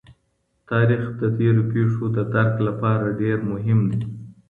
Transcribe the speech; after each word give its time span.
تاریخ 0.69 1.03
د 1.21 1.23
تېرو 1.37 1.63
پېښو 1.73 2.05
د 2.15 2.17
درک 2.33 2.53
لپاره 2.67 3.05
ډېر 3.21 3.37
مهم 3.51 3.79
دی. 3.91 4.01